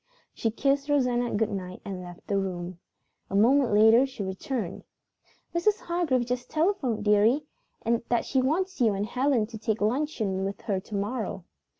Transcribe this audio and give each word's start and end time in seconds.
She 0.33 0.49
kissed 0.49 0.89
Rosanna 0.89 1.35
good 1.35 1.51
night 1.51 1.79
and 1.85 2.01
left 2.01 2.25
the 2.25 2.39
room. 2.39 2.79
A 3.29 3.35
moment 3.35 3.71
later 3.71 4.07
she 4.07 4.23
returned. 4.23 4.83
"Mrs. 5.53 5.79
Hargrave 5.81 6.25
just 6.25 6.49
telephoned, 6.49 7.05
dearie, 7.05 7.43
that 8.09 8.25
she 8.25 8.41
wants 8.41 8.81
you 8.81 8.95
and 8.95 9.05
Helen 9.05 9.45
to 9.45 9.59
take 9.59 9.79
luncheon 9.79 10.43
with 10.43 10.61
her 10.61 10.79
to 10.79 10.95
morrow." 10.95 11.45